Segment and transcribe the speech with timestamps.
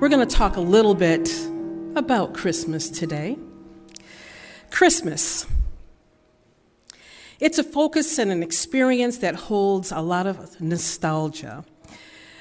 [0.00, 1.30] We're going to talk a little bit
[1.94, 3.38] about Christmas today.
[4.70, 5.46] Christmas.
[7.38, 11.64] It's a focus and an experience that holds a lot of nostalgia.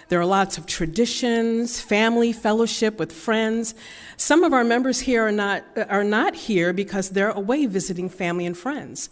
[0.10, 3.76] There are lots of traditions, family, fellowship with friends.
[4.18, 8.48] Some of our members here are not, are not here because they're away visiting family
[8.48, 9.10] and friends.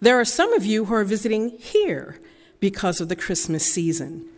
[0.00, 2.18] There are some of you who are visiting here
[2.58, 4.28] because of the Christmas season.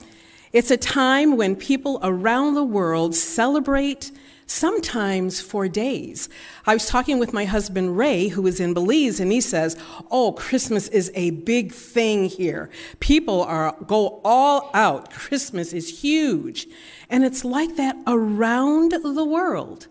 [0.55, 4.13] It's a time when people around the world celebrate
[4.47, 6.29] sometimes for days.
[6.65, 9.77] I was talking with my husband Ray, who is in Belize, and he says,
[10.13, 12.71] "Oh, Christmas is a big thing here.
[13.01, 15.11] People are go all out.
[15.11, 16.69] Christmas is huge."
[17.11, 19.89] And it's like that around the world.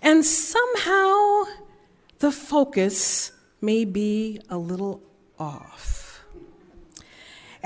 [0.00, 1.46] And somehow
[2.20, 5.02] the focus may be a little
[5.36, 5.95] off.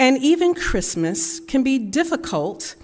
[0.01, 2.75] And even Christmas can be difficult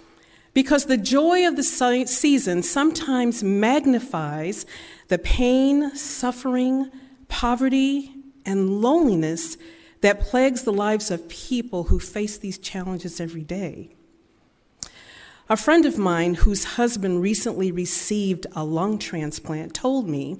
[0.53, 4.67] because the joy of the season sometimes magnifies
[5.09, 6.91] the pain, suffering,
[7.29, 8.13] poverty,
[8.45, 9.57] and loneliness
[10.03, 13.97] that plagues the lives of people who face these challenges every day.
[15.49, 20.39] A friend of mine whose husband recently received a lung transplant told me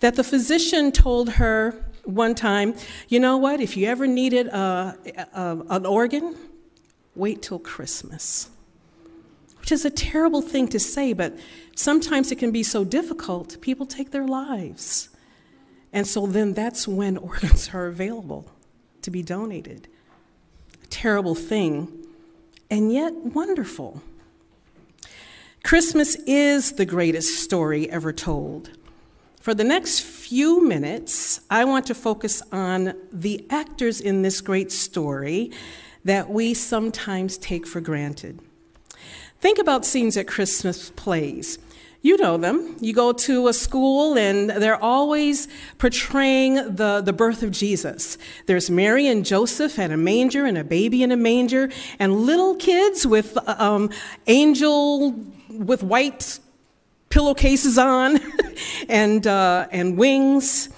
[0.00, 2.74] that the physician told her one time,
[3.08, 3.60] you know what?
[3.60, 4.96] If you ever needed a,
[5.34, 6.34] a, an organ,
[7.14, 8.48] wait till Christmas.
[9.60, 11.38] Which is a terrible thing to say, but
[11.76, 15.10] sometimes it can be so difficult, people take their lives.
[15.92, 18.50] And so then that's when organs are available
[19.02, 19.86] to be donated.
[20.82, 22.06] A terrible thing,
[22.70, 24.02] and yet wonderful.
[25.62, 28.70] Christmas is the greatest story ever told.
[29.48, 34.70] For the next few minutes, I want to focus on the actors in this great
[34.70, 35.52] story
[36.04, 38.40] that we sometimes take for granted.
[39.40, 41.58] Think about scenes at Christmas plays.
[42.02, 42.76] You know them.
[42.80, 45.48] You go to a school and they're always
[45.78, 48.18] portraying the, the birth of Jesus.
[48.44, 52.54] There's Mary and Joseph and a manger and a baby in a manger and little
[52.54, 53.88] kids with um,
[54.26, 55.14] angel
[55.48, 56.38] with white
[57.10, 58.20] pillowcases on
[58.88, 60.68] and, uh, and wings.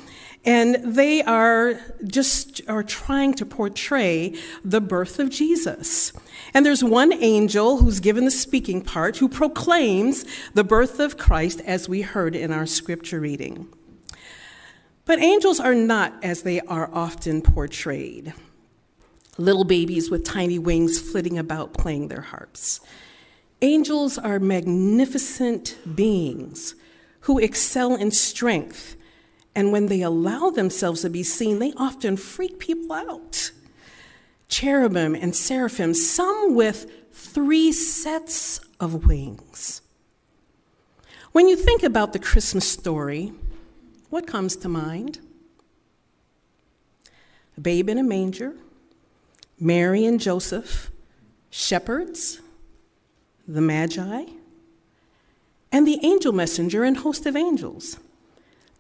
[0.45, 6.15] And they are just are trying to portray the birth of Jesus.
[6.55, 10.25] And there's one angel who's given the speaking part who proclaims
[10.55, 13.69] the birth of Christ as we heard in our scripture reading.
[15.05, 18.33] But angels are not as they are often portrayed
[19.41, 22.81] little babies with tiny wings flitting about playing their harps.
[23.63, 26.75] Angels are magnificent beings
[27.21, 28.97] who excel in strength,
[29.55, 33.51] and when they allow themselves to be seen, they often freak people out.
[34.49, 39.83] Cherubim and seraphim, some with three sets of wings.
[41.33, 43.33] When you think about the Christmas story,
[44.09, 45.21] what comes to mind?
[47.59, 48.55] A babe in a manger,
[49.59, 50.91] Mary and Joseph,
[51.51, 52.41] shepherds,
[53.47, 54.25] the Magi,
[55.73, 57.99] and the angel messenger and host of angels.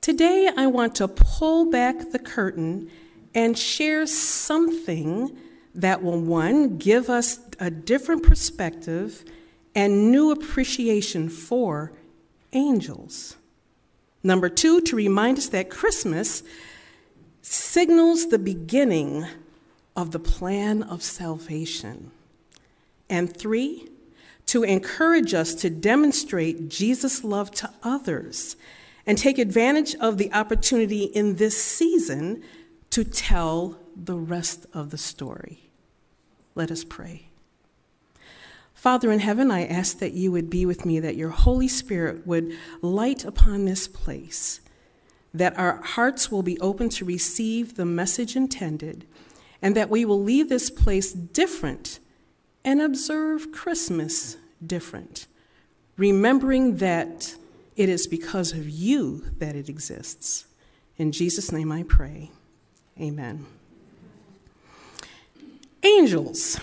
[0.00, 2.90] Today, I want to pull back the curtain
[3.34, 5.36] and share something
[5.74, 9.24] that will, one, give us a different perspective
[9.74, 11.92] and new appreciation for
[12.52, 13.36] angels.
[14.22, 16.42] Number two, to remind us that Christmas
[17.42, 19.26] signals the beginning
[19.96, 22.10] of the plan of salvation.
[23.08, 23.89] And three,
[24.50, 28.56] to encourage us to demonstrate Jesus' love to others
[29.06, 32.42] and take advantage of the opportunity in this season
[32.90, 35.70] to tell the rest of the story.
[36.56, 37.28] Let us pray.
[38.74, 42.26] Father in heaven, I ask that you would be with me, that your Holy Spirit
[42.26, 42.52] would
[42.82, 44.60] light upon this place,
[45.32, 49.06] that our hearts will be open to receive the message intended,
[49.62, 52.00] and that we will leave this place different
[52.64, 55.26] and observe Christmas different,
[55.96, 57.34] remembering that
[57.76, 60.46] it is because of you that it exists.
[60.98, 62.30] In Jesus' name I pray.
[63.00, 63.46] Amen.
[65.82, 66.60] Angels.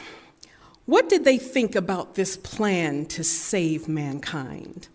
[0.85, 4.87] What did they think about this plan to save mankind?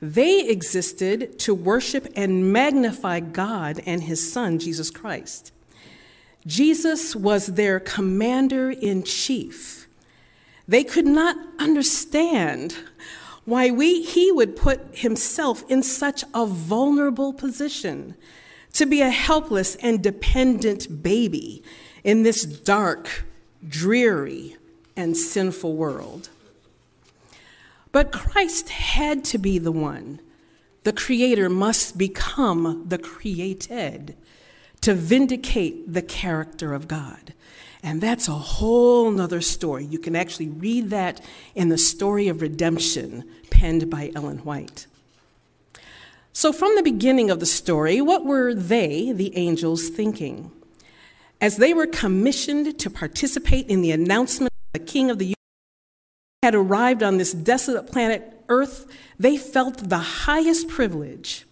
[0.00, 5.52] They existed to worship and magnify God and his Son, Jesus Christ.
[6.46, 9.79] Jesus was their commander in chief
[10.70, 12.76] they could not understand
[13.44, 18.14] why we, he would put himself in such a vulnerable position
[18.72, 21.60] to be a helpless and dependent baby
[22.04, 23.24] in this dark,
[23.66, 24.56] dreary,
[24.96, 26.28] and sinful world.
[27.90, 30.20] But Christ had to be the one.
[30.84, 34.16] The Creator must become the created
[34.82, 37.34] to vindicate the character of God.
[37.82, 39.84] And that's a whole nother story.
[39.84, 41.20] You can actually read that
[41.54, 44.86] in the story of redemption penned by Ellen White.
[46.32, 50.52] So, from the beginning of the story, what were they, the angels, thinking?
[51.40, 55.36] As they were commissioned to participate in the announcement of the King of the universe
[56.42, 58.86] had arrived on this desolate planet Earth,
[59.18, 61.46] they felt the highest privilege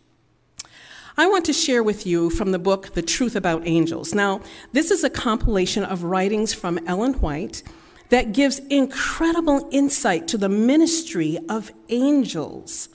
[1.19, 4.15] I want to share with you from the book The Truth About Angels.
[4.15, 7.65] Now, this is a compilation of writings from Ellen White
[8.11, 12.89] that gives incredible insight to the ministry of angels.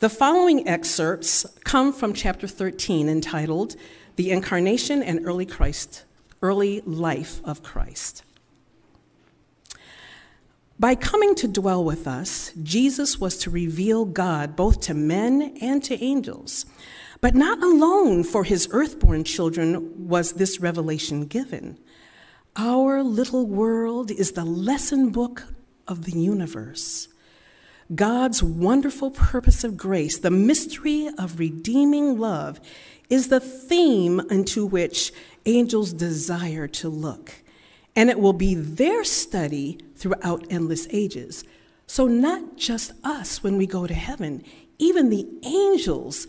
[0.00, 3.76] The following excerpts come from chapter 13 entitled
[4.16, 6.02] The Incarnation and Early Christ,
[6.42, 8.24] Early Life of Christ.
[10.76, 15.84] By coming to dwell with us, Jesus was to reveal God both to men and
[15.84, 16.66] to angels.
[17.24, 21.78] But not alone for his earthborn children was this revelation given.
[22.54, 25.44] Our little world is the lesson book
[25.88, 27.08] of the universe.
[27.94, 32.60] God's wonderful purpose of grace, the mystery of redeeming love,
[33.08, 35.10] is the theme into which
[35.46, 37.32] angels desire to look.
[37.96, 41.42] And it will be their study throughout endless ages.
[41.86, 44.44] So, not just us when we go to heaven,
[44.78, 46.26] even the angels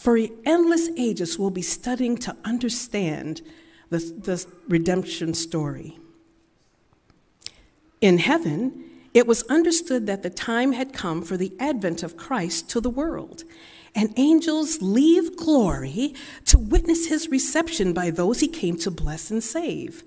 [0.00, 3.42] for endless ages, we'll be studying to understand
[3.90, 5.98] the, the redemption story.
[8.00, 8.82] In heaven,
[9.12, 12.88] it was understood that the time had come for the advent of Christ to the
[12.88, 13.44] world,
[13.94, 16.14] and angels leave glory
[16.46, 20.02] to witness his reception by those he came to bless and save.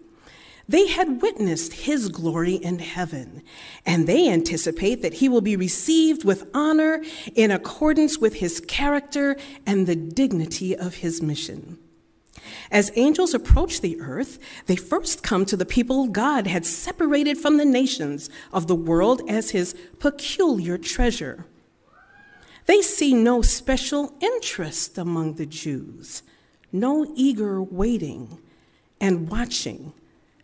[0.67, 3.43] They had witnessed his glory in heaven,
[3.85, 7.03] and they anticipate that he will be received with honor
[7.35, 11.79] in accordance with his character and the dignity of his mission.
[12.71, 17.57] As angels approach the earth, they first come to the people God had separated from
[17.57, 21.45] the nations of the world as his peculiar treasure.
[22.65, 26.23] They see no special interest among the Jews,
[26.71, 28.39] no eager waiting
[29.01, 29.93] and watching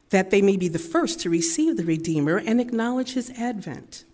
[0.10, 4.06] that they may be the first to receive the Redeemer and acknowledge his advent.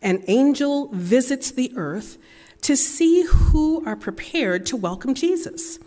[0.00, 2.18] An angel visits the earth
[2.62, 5.78] to see who are prepared to welcome Jesus.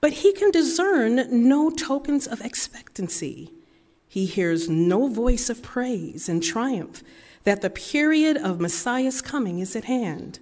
[0.00, 3.50] But he can discern no tokens of expectancy.
[4.08, 7.02] He hears no voice of praise and triumph
[7.44, 10.38] that the period of Messiah's coming is at hand.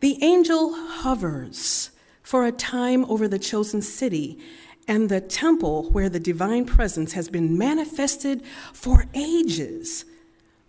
[0.00, 1.90] The angel hovers
[2.22, 4.38] for a time over the chosen city
[4.86, 8.42] and the temple where the divine presence has been manifested
[8.72, 10.04] for ages.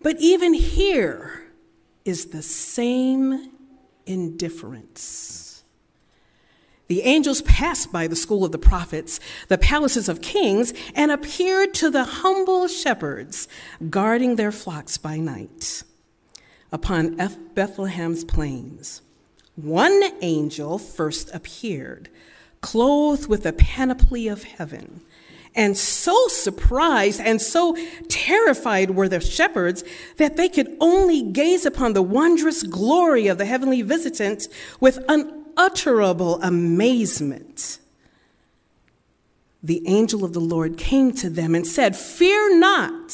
[0.01, 1.45] But even here
[2.05, 3.51] is the same
[4.05, 5.63] indifference.
[6.87, 11.73] The angels passed by the school of the prophets, the palaces of kings, and appeared
[11.75, 13.47] to the humble shepherds
[13.89, 15.83] guarding their flocks by night
[16.71, 17.15] upon
[17.55, 19.01] Bethlehem's plains.
[19.55, 22.09] One angel first appeared
[22.65, 25.01] clothed with the panoply of heaven.
[25.53, 27.77] And so surprised and so
[28.09, 29.83] terrified were the shepherds
[30.17, 34.47] that they could only gaze upon the wondrous glory of the heavenly visitant
[34.79, 37.77] with unutterable amazement.
[39.61, 43.13] The angel of the Lord came to them and said, Fear not,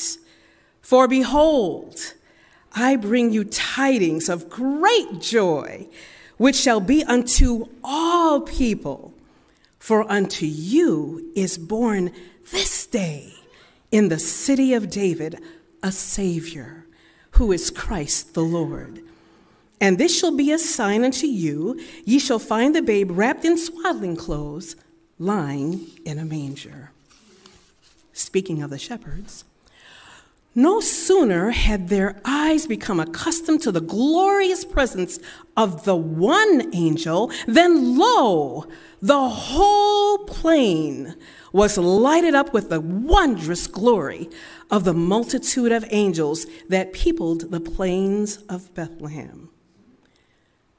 [0.81, 2.13] for behold,
[2.74, 5.88] I bring you tidings of great joy,
[6.38, 9.11] which shall be unto all people.
[9.81, 12.11] For unto you is born
[12.51, 13.33] this day
[13.89, 15.41] in the city of David
[15.81, 16.85] a Savior,
[17.31, 19.01] who is Christ the Lord.
[19.81, 23.57] And this shall be a sign unto you ye shall find the babe wrapped in
[23.57, 24.75] swaddling clothes,
[25.17, 26.91] lying in a manger.
[28.13, 29.45] Speaking of the shepherds,
[30.53, 35.20] no sooner had their eyes become accustomed to the glorious presence
[35.55, 38.65] of the one angel than lo,
[39.01, 41.15] the whole plain
[41.53, 44.29] was lighted up with the wondrous glory
[44.70, 49.50] of the multitude of angels that peopled the plains of Bethlehem.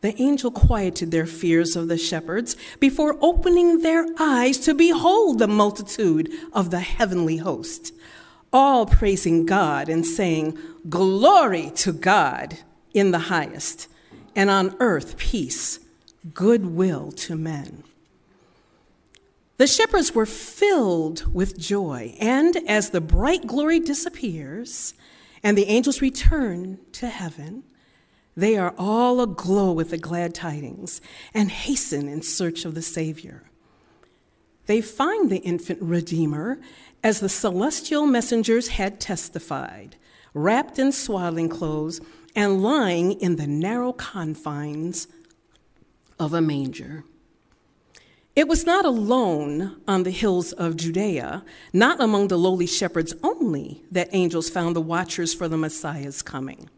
[0.02, 5.46] The angel quieted their fears of the shepherds before opening their eyes to behold the
[5.46, 7.92] multitude of the heavenly host,
[8.52, 12.58] all praising God and saying, Glory to God
[12.92, 13.88] in the highest,
[14.36, 15.80] and on earth peace,
[16.34, 17.84] goodwill to men.
[19.56, 24.94] The shepherds were filled with joy, and as the bright glory disappears
[25.42, 27.64] and the angels return to heaven,
[28.36, 31.00] they are all aglow with the glad tidings
[31.34, 33.44] and hasten in search of the Savior.
[34.66, 36.58] They find the infant Redeemer
[37.02, 39.96] as the celestial messengers had testified,
[40.34, 42.00] wrapped in swaddling clothes
[42.34, 45.08] and lying in the narrow confines
[46.18, 47.04] of a manger.
[48.34, 53.82] It was not alone on the hills of Judea, not among the lowly shepherds only,
[53.90, 56.70] that angels found the watchers for the Messiah's coming.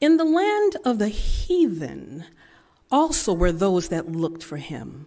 [0.00, 2.24] In the land of the heathen
[2.90, 5.06] also were those that looked for him.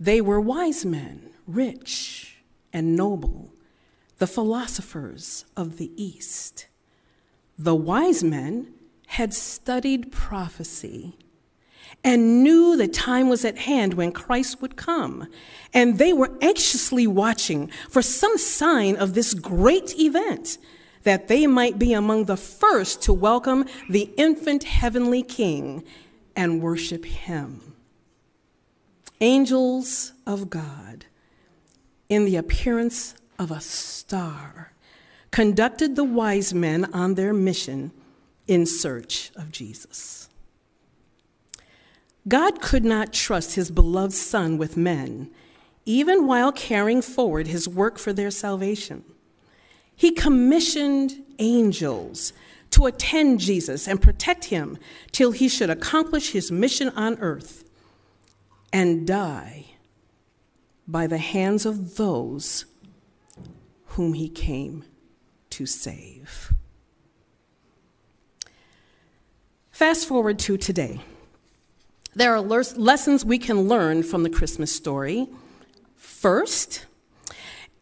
[0.00, 2.29] They were wise men, rich
[2.72, 3.52] and noble,
[4.18, 6.66] the philosophers of the East.
[7.58, 8.72] The wise men
[9.06, 11.16] had studied prophecy
[12.02, 15.28] and knew the time was at hand when Christ would come.
[15.74, 20.58] And they were anxiously watching for some sign of this great event,
[21.02, 25.84] that they might be among the first to welcome the infant heavenly King
[26.36, 27.74] and worship him.
[29.20, 31.06] Angels of God,
[32.10, 34.72] in the appearance of a star,
[35.30, 37.92] conducted the wise men on their mission
[38.46, 40.28] in search of Jesus.
[42.28, 45.30] God could not trust his beloved Son with men,
[45.86, 49.04] even while carrying forward his work for their salvation.
[49.94, 52.32] He commissioned angels
[52.70, 54.78] to attend Jesus and protect him
[55.12, 57.64] till he should accomplish his mission on earth
[58.72, 59.69] and die
[60.90, 62.64] by the hands of those
[63.86, 64.84] whom he came
[65.50, 66.52] to save.
[69.70, 71.00] Fast forward to today.
[72.14, 75.28] There are lessons we can learn from the Christmas story.
[75.96, 76.86] First,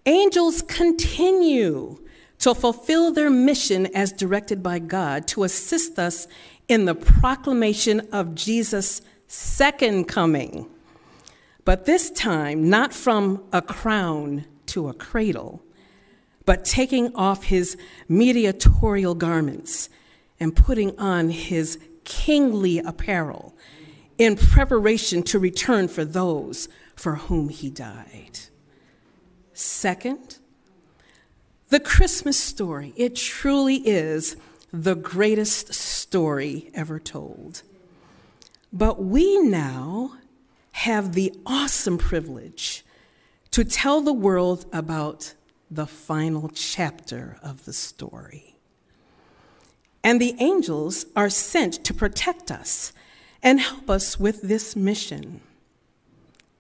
[0.07, 1.99] angels continue
[2.39, 6.29] to fulfill their mission as directed by God to assist us
[6.69, 10.69] in the proclamation of Jesus' second coming.
[11.69, 15.63] But this time, not from a crown to a cradle,
[16.47, 17.77] but taking off his
[18.09, 19.91] mediatorial garments
[20.41, 23.55] and putting on his kingly apparel
[24.17, 28.39] in preparation to return for those for whom he died.
[29.53, 30.39] Second,
[31.69, 32.95] the Christmas story.
[32.97, 34.37] It truly is
[34.73, 37.63] the greatest story ever told.
[38.73, 40.18] But we now
[40.79, 42.85] have the awesome privilege
[43.51, 45.35] to tell the world about
[45.69, 48.55] the final chapter of the story.
[50.05, 52.93] And the angels are sent to protect us
[53.43, 55.41] and help us with this mission.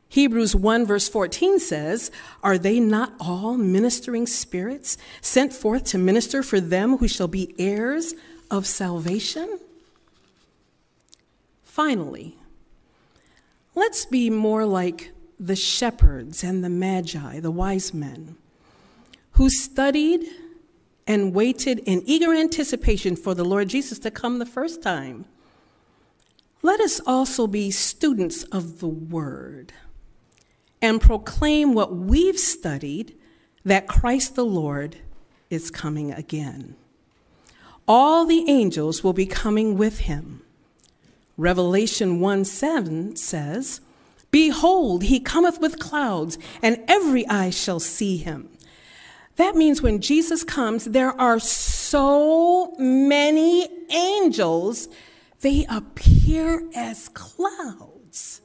[0.08, 2.10] Hebrews 1, verse 14 says,
[2.42, 7.54] Are they not all ministering spirits sent forth to minister for them who shall be
[7.56, 8.14] heirs
[8.50, 9.60] of salvation?
[11.62, 12.34] Finally,
[13.78, 18.36] let's be more like the shepherds and the magi, the wise men,
[19.32, 20.24] who studied
[21.06, 25.24] and waited in eager anticipation for the Lord Jesus to come the first time
[26.62, 29.72] let us also be students of the Word
[30.82, 33.14] and proclaim what we've studied
[33.64, 34.96] that Christ the Lord
[35.50, 36.76] is coming again.
[37.86, 40.42] All the angels will be coming with him.
[41.38, 43.80] Revelation 1 7 says,
[44.30, 48.50] Behold, he cometh with clouds, and every eye shall see him.
[49.36, 54.88] That means when Jesus comes, there are so many angels
[55.40, 58.40] they appear as clouds.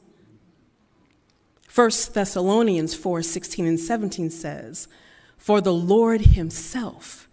[1.73, 4.87] 1 Thessalonians 4 16 and 17 says,
[5.35, 7.27] For the Lord himself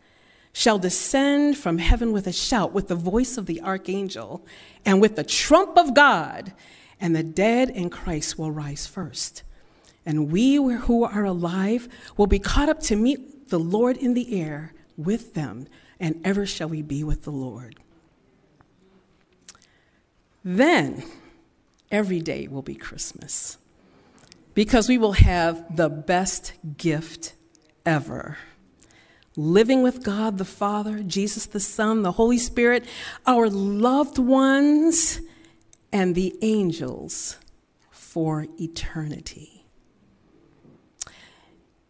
[0.52, 4.44] shall descend from heaven with a shout, with the voice of the archangel,
[4.84, 6.52] and with the trump of God,
[7.00, 9.42] and the dead in Christ will rise first.
[10.04, 14.40] And we who are alive will be caught up to meet the Lord in the
[14.40, 15.66] air with them,
[15.98, 17.76] and ever shall we be with the Lord.
[20.44, 21.04] Then
[21.90, 23.58] every day will be Christmas
[24.54, 27.34] because we will have the best gift
[27.84, 28.38] ever.
[29.36, 32.84] Living with God the Father, Jesus the Son, the Holy Spirit,
[33.26, 35.20] our loved ones,
[35.92, 37.38] and the angels
[37.90, 39.64] for eternity.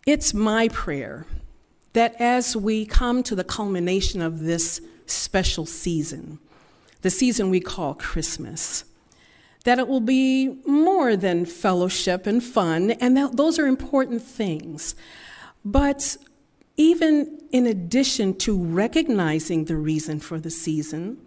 [0.06, 1.26] It's my prayer
[1.92, 6.38] that as we come to the culmination of this special season,
[7.02, 8.85] the season we call Christmas.
[9.64, 14.94] That it will be more than fellowship and fun, and those are important things.
[15.64, 16.16] But
[16.80, 21.18] even in addition to recognizing the reason for the season,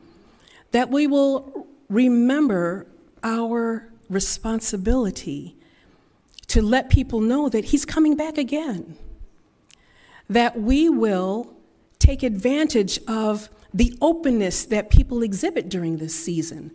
[0.71, 2.87] that we will remember
[3.23, 5.55] our responsibility
[6.47, 8.97] to let people know that He's coming back again.
[10.27, 11.53] That we will
[11.99, 16.71] take advantage of the openness that people exhibit during this season.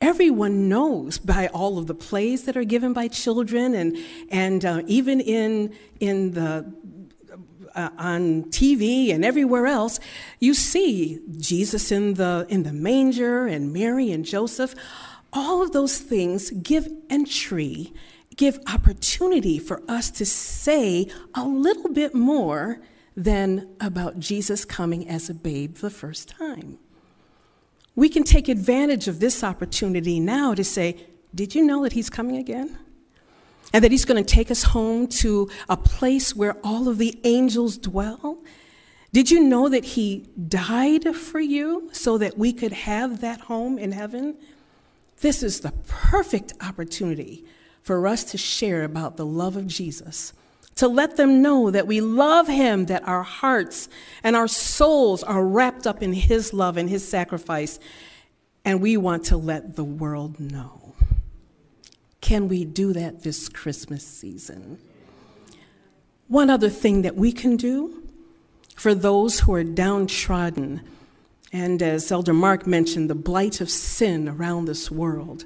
[0.00, 3.96] Everyone knows by all of the plays that are given by children, and,
[4.32, 6.74] and uh, even in, in the,
[7.76, 10.00] uh, on TV and everywhere else,
[10.40, 14.74] you see Jesus in the, in the manger and Mary and Joseph.
[15.32, 17.92] All of those things give entry,
[18.36, 22.80] give opportunity for us to say a little bit more
[23.16, 26.78] than about Jesus coming as a babe the first time.
[27.94, 32.10] We can take advantage of this opportunity now to say, Did you know that He's
[32.10, 32.78] coming again?
[33.72, 37.18] And that He's going to take us home to a place where all of the
[37.24, 38.38] angels dwell?
[39.12, 43.78] Did you know that He died for you so that we could have that home
[43.78, 44.36] in heaven?
[45.20, 47.44] This is the perfect opportunity
[47.82, 50.32] for us to share about the love of Jesus
[50.76, 53.88] to let them know that we love him, that our hearts
[54.22, 57.80] and our souls are wrapped up in his love and his sacrifice,
[58.64, 60.85] and we want to let the world know.
[62.26, 64.80] Can we do that this Christmas season?
[66.26, 68.02] One other thing that we can do
[68.74, 70.80] for those who are downtrodden,
[71.52, 75.44] and as Elder Mark mentioned, the blight of sin around this world,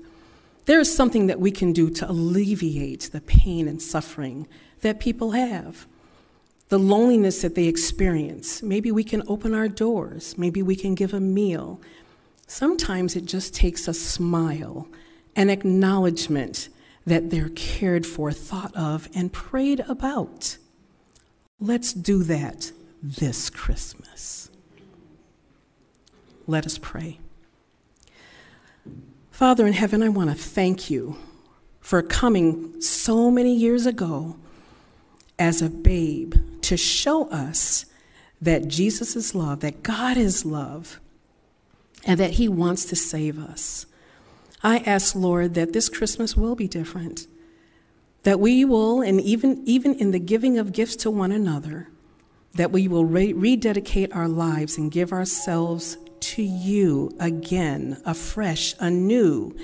[0.64, 4.48] there is something that we can do to alleviate the pain and suffering
[4.80, 5.86] that people have,
[6.70, 8.62] the loneliness that they experience.
[8.62, 11.78] Maybe we can open our doors, maybe we can give a meal.
[12.46, 14.88] Sometimes it just takes a smile,
[15.36, 16.68] an acknowledgement
[17.06, 20.58] that they're cared for, thought of, and prayed about.
[21.58, 22.72] Let's do that
[23.02, 24.50] this Christmas.
[26.46, 27.20] Let us pray.
[29.30, 31.16] Father in heaven, I want to thank you
[31.80, 34.36] for coming so many years ago
[35.38, 37.86] as a babe to show us
[38.40, 41.00] that Jesus is love, that God is love,
[42.04, 43.86] and that He wants to save us.
[44.62, 47.26] I ask, Lord, that this Christmas will be different,
[48.24, 51.88] that we will, and even, even in the giving of gifts to one another,
[52.54, 59.56] that we will re- rededicate our lives and give ourselves to you again, afresh, anew,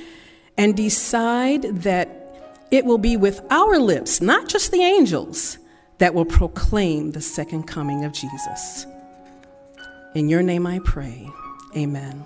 [0.56, 2.22] and decide that
[2.70, 5.58] it will be with our lips, not just the angels,
[5.98, 8.86] that will proclaim the second coming of Jesus.
[10.14, 11.28] In your name I pray.
[11.76, 12.24] Amen.